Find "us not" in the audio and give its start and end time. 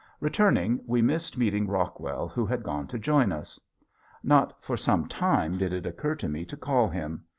3.31-4.59